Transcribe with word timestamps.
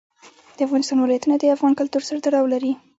د 0.55 0.57
افغانستان 0.67 0.97
ولايتونه 1.01 1.35
د 1.37 1.43
افغان 1.55 1.73
کلتور 1.79 2.01
سره 2.07 2.21
تړاو 2.25 2.51
لري. 2.53 2.71